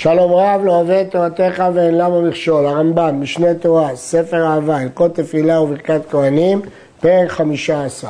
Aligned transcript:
שלום 0.00 0.32
רב 0.32 0.60
לא 0.64 0.82
את 1.00 1.10
תורתך 1.10 1.64
ואין 1.74 1.98
למה 1.98 2.20
מכשול, 2.20 2.66
הרמב"ם, 2.66 3.20
משנה 3.20 3.54
תורה, 3.54 3.96
ספר 3.96 4.46
אהבה, 4.46 4.76
הלכות 4.76 5.14
תפילה 5.14 5.60
וברכת 5.60 6.00
כהנים, 6.10 6.60
פרק 7.00 7.28
חמישה 7.28 7.84
עשר. 7.84 8.08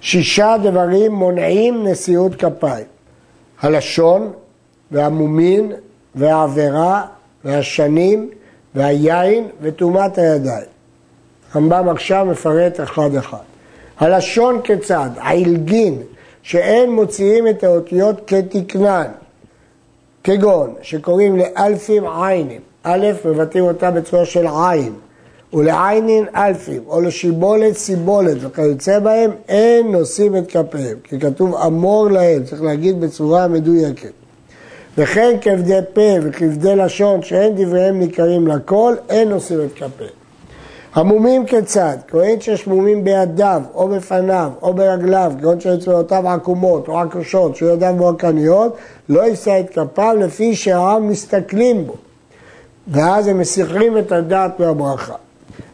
שישה 0.00 0.56
דברים 0.62 1.12
מונעים 1.12 1.86
נשיאות 1.86 2.34
כפיים, 2.34 2.84
הלשון 3.60 4.32
והמומין 4.90 5.72
והעבירה 6.14 7.02
והשנים 7.44 8.30
והיין 8.74 9.48
וטומאת 9.60 10.18
הידיים. 10.18 10.66
הרמב"ם 11.52 11.88
עכשיו 11.88 12.26
מפרט 12.26 12.80
אחד 12.80 13.14
אחד. 13.14 13.44
הלשון 13.98 14.60
כיצד? 14.64 15.10
העילגין, 15.16 15.98
שאין 16.42 16.92
מוציאים 16.92 17.48
את 17.48 17.64
האותיות 17.64 18.20
כתקנן, 18.26 19.06
כגון 20.24 20.74
שקוראים 20.82 21.36
לאלפים 21.36 22.04
עיינים, 22.06 22.60
א' 22.82 23.06
מבטאים 23.24 23.64
אותה 23.64 23.90
בצורה 23.90 24.24
של 24.24 24.46
עין, 24.46 24.92
ולעיינין 25.52 26.24
אלפים, 26.36 26.82
או 26.86 27.00
לשיבולת 27.00 27.76
סיבולת 27.76 28.36
וכיוצא 28.40 28.98
בהם, 28.98 29.30
אין 29.48 29.92
נושאים 29.92 30.36
את 30.36 30.46
כפיהם, 30.46 30.98
כי 31.04 31.20
כתוב 31.20 31.54
אמור 31.54 32.10
להם, 32.10 32.44
צריך 32.44 32.62
להגיד 32.62 33.00
בצורה 33.00 33.48
מדויקת. 33.48 34.12
וכן 34.98 35.36
כבדי 35.40 35.78
פה 35.92 36.16
וכבדי 36.22 36.76
לשון 36.76 37.22
שאין 37.22 37.54
דבריהם 37.56 37.98
ניכרים 37.98 38.46
לכל, 38.46 38.94
אין 39.08 39.28
נושאים 39.28 39.60
את 39.60 39.72
כפיהם. 39.72 40.23
המומים 40.94 41.46
כיצד? 41.46 41.96
כהן 42.08 42.40
שיש 42.40 42.66
מומים 42.66 43.04
בידיו, 43.04 43.62
או 43.74 43.88
בפניו, 43.88 44.50
או 44.62 44.74
ברגליו, 44.74 45.32
כהן 45.42 45.60
שאצבעותיו 45.60 46.28
עקומות 46.28 46.88
או 46.88 47.00
עקושות, 47.00 47.56
שידיו 47.56 47.94
מועקניות, 47.96 48.76
לא 49.08 49.20
יישא 49.22 49.60
את 49.60 49.70
כפיו 49.70 50.16
לפי 50.20 50.54
שהעם 50.54 51.08
מסתכלים 51.08 51.86
בו. 51.86 51.94
ואז 52.88 53.26
הם 53.26 53.38
מסיחים 53.38 53.98
את 53.98 54.12
הדעת 54.12 54.60
מהברכה. 54.60 55.14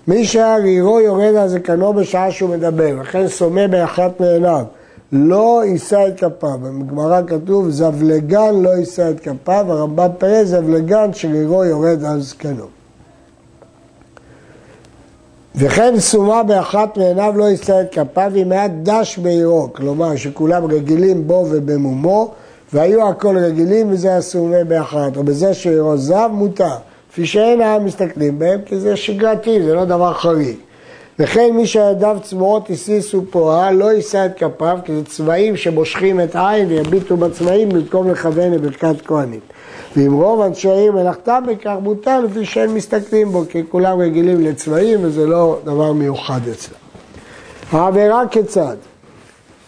מי 0.09 0.25
שהרירו 0.25 1.00
יורד 1.00 1.34
על 1.34 1.48
זקנו 1.48 1.92
בשעה 1.92 2.31
שהוא 2.31 2.50
מדבר, 2.50 2.97
וכן 3.00 3.28
סומא 3.28 3.66
באחת 3.66 4.20
מעיניו, 4.20 4.64
לא 5.12 5.62
יישא 5.64 6.09
את 6.09 6.20
כפיו. 6.20 6.59
בגמרא 6.62 7.20
כתוב 7.27 7.69
זבלגן 7.69 8.55
לא 8.62 8.70
יישא 8.70 9.11
את 9.11 9.20
כפיו, 9.20 9.66
הרמב"ם 9.69 10.09
פרס 10.19 10.48
זבלגן 10.48 11.12
שרירו 11.12 11.64
יורד 11.64 12.05
על 12.05 12.20
זקנו. 12.20 12.80
וכן 15.55 15.95
סומה 15.98 16.43
באחת 16.43 16.97
מעיניו 16.97 17.33
לא 17.37 17.45
את 17.53 17.70
כפיו 17.93 18.33
אם 18.37 18.53
היה 18.53 18.69
דש 18.69 19.19
בעירו, 19.19 19.69
כלומר 19.73 20.17
שכולם 20.17 20.65
רגילים 20.65 21.27
בו 21.27 21.47
ובמומו, 21.51 22.31
והיו 22.73 23.09
הכל 23.09 23.39
רגילים 23.39 23.93
וזה 23.93 24.17
הסומה 24.17 24.65
באחת, 24.65 25.17
או 25.17 25.23
בזה 25.23 25.55
שעירו 25.55 25.97
זב 25.97 26.31
מותר, 26.33 26.77
כפי 27.11 27.27
שאין 27.27 27.61
העם 27.61 27.84
מסתכלים 27.84 28.39
בהם, 28.39 28.61
כי 28.67 28.81
זה 28.81 28.97
שגרתי, 28.97 29.62
זה 29.62 29.75
לא 29.75 29.84
דבר 29.84 30.15
חריג. 30.15 30.56
וכן 31.22 31.50
מי 31.56 31.66
שידיו 31.66 32.18
צבועות 32.22 32.70
הסיסו 32.70 33.22
פועה 33.30 33.72
לא 33.72 33.92
יישא 33.92 34.26
את 34.26 34.36
כפיו, 34.36 34.78
כי 34.84 34.96
זה 34.96 35.04
צבעים 35.04 35.56
שמושכים 35.56 36.20
את 36.20 36.36
עין 36.36 36.68
ויביטו 36.68 37.16
בצבעים 37.16 37.68
במקום 37.68 38.10
לכוון 38.10 38.52
לברכת 38.52 39.06
כהנים. 39.06 39.41
ואם 39.96 40.12
רוב 40.12 40.41
אנשי 40.41 40.70
העיר 40.70 40.92
מלאכתם 40.92 41.42
בכך 41.48 41.74
מותר 41.82 42.20
לפי 42.20 42.44
שהם 42.44 42.74
מסתכלים 42.74 43.28
בו, 43.28 43.44
כי 43.48 43.62
כולם 43.68 44.00
רגילים 44.00 44.41
לצבעים 44.41 44.98
וזה 45.02 45.26
לא 45.26 45.58
דבר 45.64 45.92
מיוחד 45.92 46.41
אצלם. 46.52 46.76
העבירה 47.72 48.28
כיצד? 48.30 48.76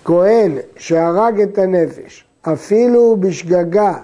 כהן 0.05 0.56
שהרג 0.77 1.41
את 1.41 1.58
הנפש, 1.58 2.25
אפילו 2.42 3.17
בשגגה, 3.20 3.95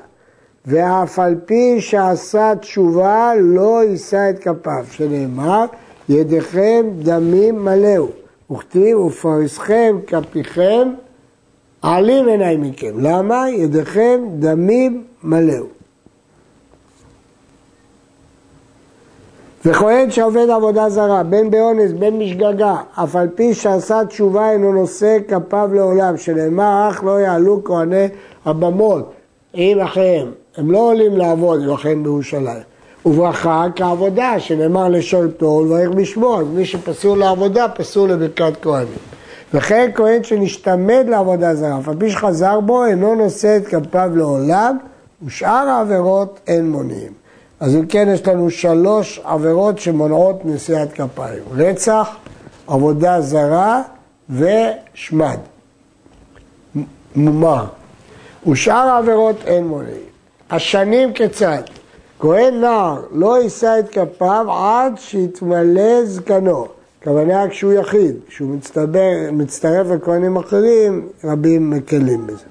ואף 0.67 1.19
על 1.19 1.35
פי 1.47 1.81
שעשה 1.81 2.53
תשובה, 2.61 3.33
לא 3.41 3.85
יישא 3.85 4.31
את 4.31 4.39
כפיו, 4.39 4.85
שנאמר, 4.91 5.65
ידיכם 6.09 6.87
דמים 7.03 7.65
מלאו, 7.65 8.07
וכתיב 8.51 8.99
ופרסכם 8.99 9.97
כפיכם 10.07 10.89
עלים 11.83 12.29
עיניי 12.29 12.57
מכם. 12.57 12.95
למה? 13.01 13.51
ידיכם 13.51 14.21
דמים 14.39 15.05
מלאו. 15.23 15.65
וכהן 19.65 20.11
שעובד 20.11 20.51
עבודה 20.51 20.89
זרה, 20.89 21.23
בין 21.23 21.51
באונס, 21.51 21.93
בין 21.93 22.19
בשגגה, 22.19 22.77
אף 22.95 23.17
על 23.17 23.29
פי 23.35 23.55
שעשה 23.55 24.05
תשובה 24.05 24.51
אינו 24.51 24.73
נושא 24.73 25.19
כפיו 25.29 25.71
לעולם, 25.73 26.17
שנאמר 26.17 26.89
אך 26.91 27.05
לא 27.05 27.21
יעלו 27.21 27.65
כהני 27.65 28.07
הבמות 28.45 29.13
עם 29.55 29.81
אחיהם, 29.81 30.31
הם 30.57 30.71
לא 30.71 30.79
עולים 30.79 31.17
לעבוד 31.17 31.63
עם 31.63 31.71
אחיהם 31.71 32.03
בירושלים. 32.03 32.78
וברכה 33.09 33.67
כעבודה, 33.77 34.41
שנאמר 34.41 34.89
לשאול 34.89 35.31
תול 35.31 35.73
ואיך 35.73 35.91
בשמו, 35.91 36.41
אז 36.41 36.47
מי 36.47 36.67
שפסול 36.67 37.19
לעבודה, 37.19 37.67
פסול 37.69 38.11
לברכת 38.11 38.53
כהנים. 38.63 38.99
וכן 39.55 39.91
כהן 39.95 40.25
שנשתמד 40.25 41.07
לעבודה 41.09 41.55
זרה, 41.55 41.79
אף 41.79 41.89
על 41.89 41.95
פי 41.99 42.11
שחזר 42.11 42.61
בו, 42.61 42.85
אינו 42.85 43.15
נושא 43.15 43.57
את 43.57 43.67
כפיו 43.67 44.11
לעולם, 44.15 44.79
ושאר 45.25 45.69
העבירות 45.69 46.41
אין 46.47 46.71
מונעים. 46.71 47.13
אז 47.61 47.75
אם 47.75 47.87
כן, 47.87 48.09
יש 48.15 48.27
לנו 48.29 48.51
שלוש 48.51 49.21
עבירות 49.25 49.79
שמונעות 49.79 50.45
נשיאת 50.45 50.93
כפיים. 50.93 51.43
רצח, 51.53 52.17
עבודה 52.67 53.21
זרה 53.21 53.83
ושמד. 54.31 55.39
מומר. 57.17 57.65
ושאר 58.49 58.89
העבירות 58.89 59.37
אין 59.47 59.67
מונעים. 59.67 60.09
השנים 60.51 61.13
כיצד? 61.13 61.63
כהן 62.21 62.61
נער 62.61 63.03
לא 63.13 63.43
יישא 63.43 63.77
את 63.79 63.89
כפיו 63.89 64.47
עד 64.51 64.93
שיתמלא 64.97 66.05
זקנו. 66.05 66.67
הכוונה 67.01 67.49
כשהוא 67.49 67.73
יחיד, 67.73 68.17
כשהוא 68.29 68.51
מצטבר, 68.51 69.13
מצטרף 69.33 69.87
לכהנים 69.91 70.37
אחרים, 70.37 71.09
רבים 71.25 71.71
מקלים 71.71 72.27
בזה. 72.27 72.45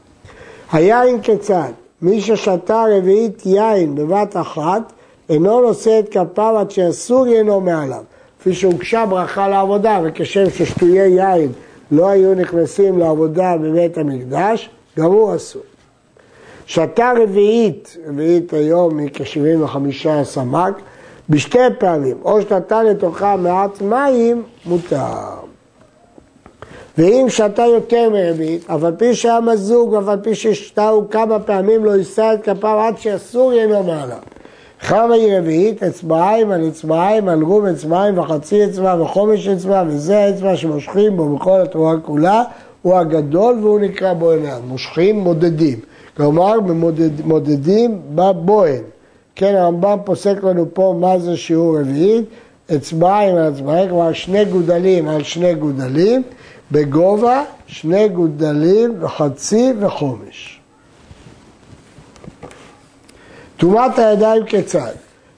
היין 0.72 1.22
כיצד? 1.22 1.72
מי 2.02 2.22
ששתה 2.22 2.86
רביעית 2.90 3.46
יין 3.46 3.96
בבת 3.96 4.38
אחת, 4.38 4.94
אינו 5.30 5.62
נושא 5.62 6.00
את 6.00 6.10
כפיו 6.10 6.58
עד 6.58 6.72
שאסור 6.72 7.28
יינו 7.28 7.62
מעליו. 7.62 8.04
כפי 8.40 8.54
שהוגשה 8.54 9.06
ברכה 9.06 9.48
לעבודה, 9.48 10.00
וכשם 10.04 10.50
ששטויי 10.50 11.10
יין 11.10 11.52
לא 11.92 12.10
היו 12.10 12.36
נכנסים 12.36 13.00
לעבודה 13.00 13.58
בבית 13.58 13.98
המקדש, 13.98 14.70
גם 14.98 15.06
הוא 15.06 15.36
אסור. 15.36 15.62
שתה 16.68 17.12
רביעית, 17.24 17.98
רביעית 18.08 18.54
היום 18.54 18.98
היא 18.98 19.10
כ-75 19.14 20.24
סמ"ק, 20.24 20.74
בשתי 21.30 21.60
פעמים, 21.80 22.18
או 22.24 22.42
שתה 22.42 22.84
לתוכה 22.84 23.36
מעט 23.36 23.82
מים, 23.82 24.44
מותר. 24.66 25.06
ואם 26.98 27.26
שתה 27.30 27.66
יותר 27.66 28.10
מרביעית, 28.10 28.70
אף 28.70 28.84
על 28.84 28.96
פי 28.98 29.16
שהיה 29.16 29.40
מזוג, 29.40 29.96
אף 29.96 30.08
על 30.08 30.20
פי 30.24 30.36
ששתהו 30.36 31.10
כמה 31.10 31.40
פעמים, 31.40 31.86
לא 31.86 31.92
יישא 31.96 32.34
את 32.34 32.44
כפיו 32.44 32.80
עד 32.80 32.98
שאסור 32.98 33.54
יינו 33.54 33.84
מעליו. 33.84 34.18
חמה 34.82 35.14
היא 35.14 35.38
רביעית, 35.38 35.84
אצבעיים 35.84 36.52
על 36.52 36.68
אצבעיים, 36.68 37.30
על 37.30 37.42
רום 37.42 37.66
אצבעיים 37.66 38.18
וחצי 38.18 38.66
אצבע 38.66 39.02
וחומש 39.02 39.48
אצבע, 39.48 39.84
וזה 39.88 40.18
האצבע 40.18 40.56
שמושכים 40.56 41.18
בו 41.18 41.36
בכל 41.36 41.62
התורה 41.62 41.98
כולה, 41.98 42.44
הוא 42.82 42.96
הגדול 42.96 43.60
והוא 43.62 43.80
נקרא 43.80 44.14
בוהן 44.14 44.46
יד. 44.46 44.66
מושכים 44.68 45.20
מודדים. 45.20 45.80
כלומר, 46.18 46.56
מודדים 47.24 48.02
בבוהן. 48.16 48.82
כן, 49.36 49.56
הרמב"ם 49.56 49.98
פוסק 50.04 50.44
לנו 50.44 50.66
פה 50.74 50.96
מה 51.00 51.20
זה 51.20 51.38
שיעור 51.38 51.80
רביעית, 51.80 52.26
אצבעיים 52.76 53.36
על 53.36 53.54
אצבעיים, 53.54 53.90
כלומר 53.90 54.14
שני 54.14 54.46
גודלים 54.46 55.08
על 55.08 55.24
שני 55.24 55.56
גודלים, 55.56 56.24
בגובה 56.72 57.44
שני 57.68 58.10
גודלים 58.10 58.96
וחצי 59.00 59.74
וחומש. 59.80 60.60
טומאת 63.58 64.00
הידיים 64.00 64.46
כיצד? 64.46 64.92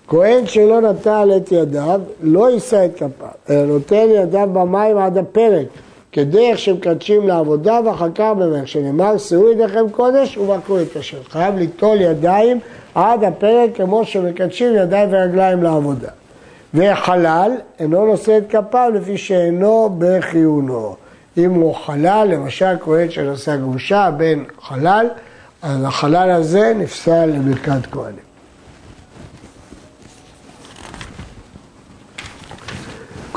כהן 0.08 0.48
שלא 0.48 0.82
נטל 0.82 1.32
את 1.38 1.52
ידיו, 1.52 2.02
לא 2.22 2.52
יישא 2.52 2.86
את 2.86 2.96
כפיו, 2.96 3.28
אלא 3.50 3.66
נותן 3.66 4.06
ידיו 4.10 4.50
במים 4.54 4.98
עד 4.98 5.18
הפרק, 5.18 5.68
כדרך 6.12 6.60
שמקדשים 6.60 7.28
לעבודה 7.28 7.80
ואחר 7.86 8.10
כך 8.16 8.32
במך, 8.38 8.68
שנאמר, 8.68 9.18
שאו 9.18 9.52
ידיכם 9.52 9.90
קודש 9.92 10.38
ובקרו 10.38 10.80
את 10.80 10.96
השם. 10.96 11.18
חייב 11.30 11.56
ליטול 11.56 12.02
ידיים 12.02 12.60
עד 12.96 13.24
הפרק 13.24 13.70
כמו 13.76 14.06
שמקדשים 14.06 14.76
ידיים 14.76 15.10
ורגליים 15.12 15.64
לעבודה. 15.64 16.10
וחלל 16.74 17.52
אינו 17.80 18.06
נושא 18.06 18.38
את 18.38 18.44
כפיו 18.50 18.92
לפי 18.94 19.18
שאינו 19.18 19.96
בחיונו. 20.00 20.96
אם 21.38 21.54
הוא 21.54 21.76
חלל, 21.76 22.28
למשל 22.32 22.76
כהן 22.80 23.10
שנושא 23.10 23.56
גרושה, 23.56 24.12
בן 24.18 24.44
חלל, 24.62 25.08
אז 25.62 25.84
החלל 25.84 26.32
הזה 26.32 26.74
נפסל 26.78 27.26
לברכת 27.26 27.86
כהנים. 27.92 28.29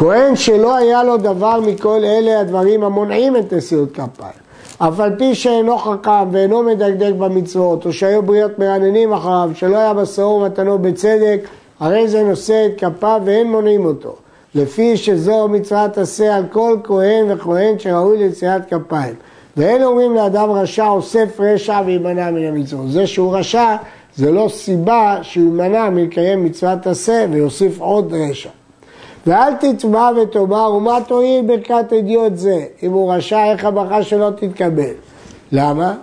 כהן 0.03 0.37
שלא 0.37 0.77
היה 0.77 1.05
לו 1.05 1.17
דבר 1.17 1.61
מכל 1.61 2.05
אלה 2.05 2.41
הדברים 2.41 2.85
המונעים 2.85 3.37
את 3.37 3.53
נשיאות 3.53 3.93
כפיים, 3.93 4.33
אף 4.79 5.01
על 5.01 5.17
פי 5.19 5.35
שאינו 5.35 5.79
חכם 5.79 6.29
ואינו 6.33 6.63
מדקדק 6.63 7.13
במצוות, 7.19 7.87
או 7.87 7.93
שהיו 7.93 8.23
בריות 8.23 8.59
מרננים 8.59 9.13
אחריו, 9.13 9.51
שלא 9.55 9.77
היה 9.77 9.95
בשאור 9.95 10.35
ומתנו 10.35 10.79
בצדק, 10.79 11.41
הרי 11.81 12.09
זה 12.09 12.23
נושא 12.23 12.67
את 12.67 12.81
כפיו 12.81 13.21
ואין 13.25 13.51
מונעים 13.51 13.85
אותו. 13.85 14.17
לפי 14.55 14.97
שזו 14.97 15.49
מצוות 15.49 15.99
עשה 15.99 16.37
על 16.37 16.45
כל 16.53 16.77
כהן 16.85 17.25
וכהן 17.29 17.79
שראוי 17.79 18.19
ליציאת 18.19 18.63
כפיים. 18.71 19.15
ואין 19.57 19.83
אומרים 19.83 20.15
לאדם 20.15 20.51
רשע 20.51 20.89
אוסף 20.89 21.41
רשע 21.41 21.81
ויימנע 21.87 22.31
מן 22.31 22.45
המצוות. 22.45 22.91
זה 22.91 23.07
שהוא 23.07 23.37
רשע 23.37 23.77
זה 24.17 24.31
לא 24.31 24.49
סיבה 24.49 25.19
שהוא 25.23 25.45
יימנע 25.45 25.91
מלקיים 25.91 26.45
מצוות 26.45 26.87
עשה 26.87 27.27
ויוסיף 27.31 27.81
עוד 27.81 28.13
רשע. 28.13 28.51
ואל 29.27 29.55
תצבע 29.55 30.11
ותאמר 30.23 30.75
ומה 30.75 30.99
תועיל 31.07 31.47
ברכת 31.47 31.93
אדיוט 31.99 32.37
זה? 32.37 32.65
אם 32.83 32.93
הוא 32.93 33.13
רשע 33.13 33.53
איך 33.53 33.65
הברכה 33.65 34.03
שלו 34.03 34.31
תתקבל. 34.31 34.93
למה? 35.53 35.95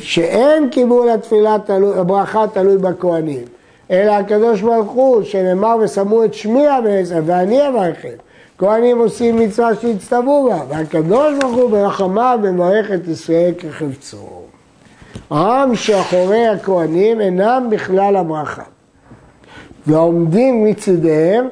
שאין 0.00 0.70
קיבול 0.70 1.08
התפילה 1.08 1.56
תלוי, 1.66 1.98
הברכה 1.98 2.44
תלוי 2.52 2.78
בכהנים. 2.78 3.42
אלא 3.90 4.12
הקדוש 4.12 4.60
ברוך 4.60 4.90
הוא 4.90 5.22
שנאמר 5.22 5.76
ושמו 5.80 6.24
את 6.24 6.34
שמי 6.34 6.68
המעזר 6.68 7.20
ואני 7.26 7.68
אברכם 7.68 8.14
כהנים 8.58 8.98
עושים 8.98 9.36
מצווה 9.36 9.74
שהצטוו 9.74 10.48
בה 10.50 10.62
והקדוש 10.68 11.38
ברוך 11.40 11.56
הוא 11.56 11.70
ברחמיו 11.70 12.38
מברך 12.42 12.90
את 12.92 13.08
ישראל 13.08 13.52
כחפצו. 13.58 14.26
העם 15.30 15.74
שאחורי 15.74 16.46
הכהנים 16.46 17.20
אינם 17.20 17.66
בכלל 17.70 18.16
הברכה. 18.16 18.62
והעומדים 19.86 20.64
מצידיהם 20.64 21.48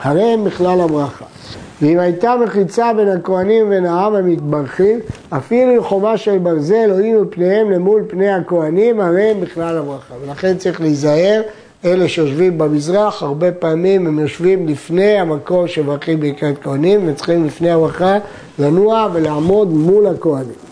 הרי 0.00 0.22
הם 0.22 0.44
בכלל 0.44 0.80
הברכה. 0.80 1.24
ואם 1.82 1.98
הייתה 1.98 2.34
מחיצה 2.44 2.92
בין 2.92 3.08
הכהנים 3.08 3.66
ובין 3.66 3.86
העם 3.86 4.14
המתברכים, 4.14 5.00
אפילו 5.30 5.84
חומה 5.84 6.16
של 6.16 6.38
ברזל 6.38 6.90
הועילו 6.90 7.30
פניהם 7.30 7.70
למול 7.70 8.02
פני 8.08 8.30
הכהנים, 8.30 9.00
הרי 9.00 9.30
הם 9.30 9.40
בכלל 9.40 9.78
הברכה. 9.78 10.14
ולכן 10.24 10.56
צריך 10.56 10.80
להיזהר, 10.80 11.42
אלה 11.84 12.08
שיושבים 12.08 12.58
במזרח, 12.58 13.22
הרבה 13.22 13.52
פעמים 13.52 14.06
הם 14.06 14.18
יושבים 14.18 14.68
לפני 14.68 15.18
המקום 15.18 15.68
שמברכים 15.68 16.20
ברכת 16.20 16.54
כהנים, 16.62 17.08
וצריכים 17.08 17.46
לפני 17.46 17.70
הברכה 17.70 18.18
לנוע 18.58 19.08
ולעמוד 19.12 19.68
מול 19.68 20.06
הכהנים. 20.06 20.66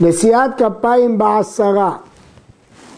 נשיאת 0.00 0.50
כפיים 0.58 1.18
בעשרה 1.18 1.96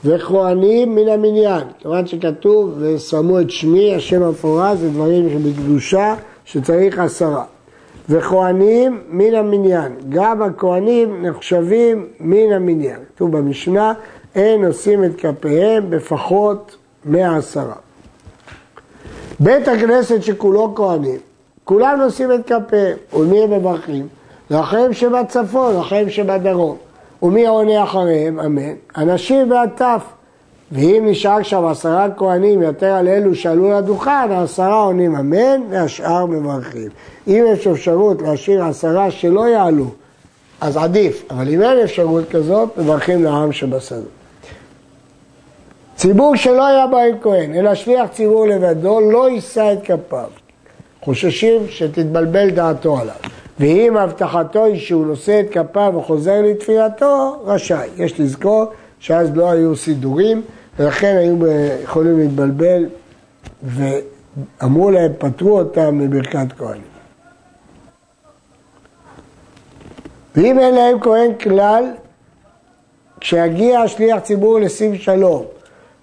וכהנים 0.05 0.95
מן 0.95 1.09
המניין, 1.09 1.62
כיוון 1.79 2.06
שכתוב 2.06 2.75
ושמו 2.79 3.41
את 3.41 3.51
שמי, 3.51 3.95
השם 3.95 4.23
המפורש, 4.23 4.79
זה 4.79 4.89
דברים 4.91 5.31
שבקדושה 5.31 6.15
שצריך 6.45 6.99
עשרה. 6.99 7.45
וכהנים 8.09 9.01
מן 9.09 9.35
המניין, 9.35 9.93
גם 10.09 10.43
הכהנים 10.43 11.27
נחשבים 11.27 12.06
מן 12.21 12.53
המניין. 12.53 13.01
כתוב 13.15 13.37
במשנה, 13.37 13.93
אין 14.35 14.65
עושים 14.65 15.05
את 15.05 15.11
כפיהם 15.17 15.91
בפחות 15.91 16.77
מעשרה. 17.05 17.75
בית 19.41 19.69
הכנסת 19.69 20.23
שכולו 20.23 20.75
כהנים, 20.75 21.19
כולם 21.65 21.99
נושאים 22.00 22.33
את 22.33 22.41
כפיהם, 22.47 22.97
ומי 23.12 23.43
הם 23.43 23.50
מברכים? 23.50 24.09
לאחרים 24.50 24.93
שבצפון, 24.93 25.75
לאחרים 25.75 26.11
שבדרום. 26.11 26.77
ומי 27.25 27.47
עונה 27.47 27.85
אחריהם? 27.85 28.41
אמן. 28.41 28.75
הנשים 28.94 29.50
והטף. 29.50 30.03
ואם 30.73 31.05
נשאר 31.06 31.43
שם 31.43 31.65
עשרה 31.65 32.06
כהנים 32.17 32.62
יותר 32.62 32.87
על 32.87 33.09
אלו 33.09 33.35
שעלו 33.35 33.71
לדוכן, 33.71 34.31
העשרה 34.31 34.82
עונים 34.82 35.17
אמן 35.17 35.61
והשאר 35.71 36.26
מברכים. 36.26 36.88
אם 37.26 37.44
יש 37.49 37.67
אפשרות 37.67 38.23
להשאיר 38.23 38.65
עשרה 38.65 39.11
שלא 39.11 39.49
יעלו, 39.49 39.87
אז 40.61 40.76
עדיף, 40.76 41.25
אבל 41.31 41.49
אם 41.49 41.62
אין 41.62 41.79
אפשרות 41.85 42.25
כזאת, 42.31 42.79
מברכים 42.79 43.25
לעם 43.25 43.53
שבשדה. 43.53 44.00
ציבור 45.97 46.37
שלא 46.37 46.67
היה 46.67 46.87
בהם 46.87 47.17
כהן, 47.23 47.55
אלא 47.55 47.75
שליח 47.75 48.06
ציבור 48.12 48.47
לבדו, 48.47 49.00
לא 49.00 49.31
יישא 49.31 49.73
את 49.73 49.82
כפיו. 49.85 50.29
חוששים 51.03 51.62
שתתבלבל 51.69 52.50
דעתו 52.50 52.99
עליו. 52.99 53.15
ואם 53.59 53.97
הבטחתו 53.97 54.65
היא 54.65 54.81
שהוא 54.81 55.06
נושא 55.06 55.41
את 55.41 55.51
כפיו 55.51 55.93
וחוזר 55.97 56.43
לתפילתו, 56.43 57.43
רשאי. 57.45 57.89
יש 57.97 58.21
לזכור 58.21 58.65
שאז 58.99 59.37
לא 59.37 59.51
היו 59.51 59.77
סידורים, 59.77 60.43
ולכן 60.79 61.17
היו 61.17 61.37
יכולים 61.83 62.19
להתבלבל, 62.19 62.87
ואמרו 63.62 64.91
להם, 64.91 65.12
פטרו 65.19 65.59
אותם 65.59 65.99
מברכת 65.99 66.53
כהנים. 66.59 66.83
ואם 70.37 70.59
אין 70.59 70.75
להם 70.75 71.00
כהן 71.00 71.31
כלל, 71.43 71.85
כשיגיע 73.21 73.89
שליח 73.89 74.19
ציבור 74.19 74.61
לשים 74.61 74.95
שלום, 74.95 75.45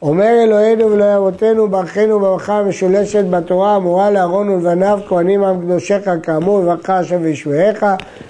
אומר 0.02 0.44
אלוהינו 0.44 0.92
ואלוהי 0.92 1.18
אבותינו, 1.18 1.70
ברכנו 1.70 2.20
ברכה 2.20 2.64
משולשת 2.64 3.24
בתורה 3.30 3.76
אמורה 3.76 4.12
לאהרון 4.12 4.50
ולבניו, 4.50 5.00
כהנים 5.08 5.44
עם 5.44 5.62
קדושיך 5.62 6.10
כאמור, 6.24 6.56
וברכה 6.56 7.00
השם 7.00 7.20
וישועיך, 7.22 7.86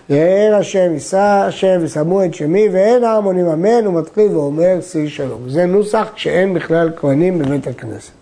יאר 0.09 0.55
השם, 0.59 0.93
יישא 0.93 1.43
השם 1.47 1.79
ושמו 1.81 2.23
את 2.25 2.33
שמי, 2.33 2.69
ואין 2.71 3.03
ההמונים 3.03 3.45
אמן, 3.45 3.85
הוא 3.85 3.93
מתחיל 3.93 4.31
ואומר 4.31 4.81
שיא 4.81 5.07
שלום. 5.07 5.49
זה 5.49 5.65
נוסח 5.65 6.11
כשאין 6.15 6.53
בכלל 6.53 6.91
כהנים 6.95 7.39
בבית 7.39 7.67
הכנסת. 7.67 8.20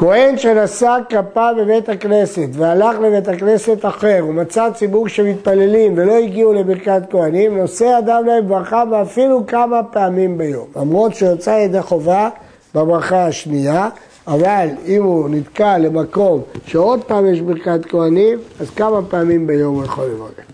כהן 0.00 0.38
שנשא 0.38 0.98
כפה 1.08 1.48
בבית 1.58 1.88
הכנסת 1.88 2.48
והלך 2.52 2.98
לבית 3.00 3.28
הכנסת 3.28 3.84
אחר 3.84 4.24
ומצא 4.28 4.70
ציבור 4.74 5.08
שמתפללים 5.08 5.92
ולא 5.96 6.12
הגיעו 6.12 6.52
לברכת 6.52 7.02
כהנים, 7.10 7.58
נושא 7.58 7.98
אדם 7.98 8.26
להם 8.26 8.48
ברכה 8.48 8.84
ואפילו 8.90 9.46
כמה 9.46 9.82
פעמים 9.82 10.38
ביום. 10.38 10.66
למרות 10.76 11.14
שיוצא 11.14 11.50
ידי 11.50 11.82
חובה 11.82 12.28
בברכה 12.74 13.26
השנייה, 13.26 13.88
אבל 14.26 14.68
אם 14.86 15.02
הוא 15.02 15.28
נתקע 15.28 15.78
למקום 15.78 16.42
שעוד 16.66 17.04
פעם 17.04 17.26
יש 17.26 17.40
ברכת 17.40 17.86
כהנים, 17.88 18.38
אז 18.60 18.70
כמה 18.70 19.02
פעמים 19.08 19.46
ביום 19.46 19.74
הוא 19.74 19.84
יכול 19.84 20.04
לברך. 20.04 20.44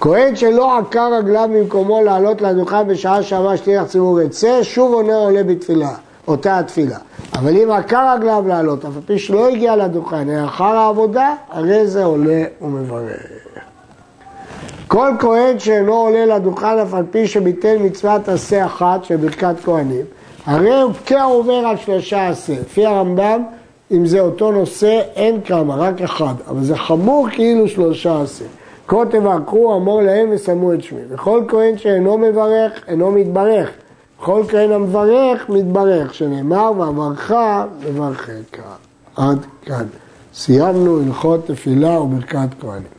כהן 0.00 0.36
שלא 0.36 0.78
עקר 0.78 1.14
רגליו 1.18 1.48
ממקומו 1.52 2.02
לעלות 2.02 2.42
לדוכן 2.42 2.88
בשעה 2.88 3.22
שאמר 3.22 3.56
שליח 3.56 3.86
ציבור 3.86 4.20
יצא, 4.20 4.62
שוב 4.62 4.92
עונה 4.94 5.16
עולה 5.16 5.42
בתפילה. 5.42 6.05
אותה 6.28 6.58
התפילה. 6.58 6.98
אבל 7.34 7.56
אם 7.56 7.70
עקר 7.70 8.14
רגליו 8.14 8.44
לעלות, 8.48 8.84
אף 8.84 8.96
על 8.96 9.02
פי 9.06 9.18
שלא 9.18 9.48
הגיע 9.48 9.76
לדוכן, 9.76 10.44
אחר 10.44 10.64
העבודה, 10.64 11.34
הרי 11.50 11.86
זה 11.86 12.04
עולה 12.04 12.44
ומברך. 12.62 13.26
כל 14.88 15.10
כהן 15.18 15.58
שאינו 15.58 15.94
עולה 15.94 16.26
לדוכן, 16.26 16.78
אף 16.78 16.94
על 16.94 17.04
פי 17.10 17.26
שביטל 17.26 17.76
מצוות 17.78 18.28
עשה 18.28 18.66
אחת 18.66 19.04
של 19.04 19.16
ברכת 19.16 19.54
כהנים, 19.64 20.04
הרי 20.46 20.80
הוא 20.80 20.92
כעובר 21.06 21.52
על 21.52 21.76
שלושה 21.76 22.28
עשה. 22.28 22.52
לפי 22.52 22.86
הרמב"ם, 22.86 23.42
אם 23.90 24.06
זה 24.06 24.20
אותו 24.20 24.52
נושא, 24.52 25.00
אין 25.16 25.40
כמה, 25.40 25.74
רק 25.76 26.02
אחד. 26.02 26.34
אבל 26.48 26.64
זה 26.64 26.76
חמור 26.76 27.28
כאילו 27.30 27.68
שלושה 27.68 28.22
עשה. 28.22 28.44
כה 28.88 28.96
תברכו, 29.10 29.76
אמור 29.76 30.02
להם 30.02 30.28
ושמו 30.32 30.72
את 30.72 30.82
שמי. 30.82 31.00
וכל 31.08 31.44
כהן 31.48 31.78
שאינו 31.78 32.18
מברך, 32.18 32.72
אינו 32.88 33.10
מתברך. 33.10 33.70
כל 34.16 34.42
כהן 34.48 34.72
המברך, 34.72 35.48
מתברך, 35.48 36.14
שנאמר, 36.14 36.72
ואמרך 36.78 37.32
מברכך. 37.80 38.62
עד 39.16 39.46
כאן. 39.62 39.86
סיימנו 40.34 41.00
הלכות 41.00 41.46
תפילה 41.46 42.00
וברכת 42.00 42.48
כהנים. 42.60 42.95